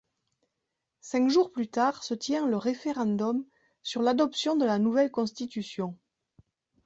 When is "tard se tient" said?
1.67-2.47